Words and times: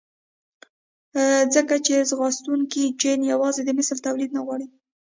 ځکه 1.53 1.75
چې 1.85 1.93
ځانغوښتونکی 2.09 2.83
جېن 3.01 3.19
يوازې 3.31 3.61
د 3.65 3.69
مثل 3.79 3.95
توليد 4.05 4.31
نه 4.37 4.41
غواړي. 4.45 4.67